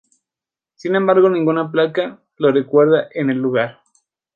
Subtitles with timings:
[0.73, 3.81] Sin embargo, ninguna placa los recuerda en el lugar.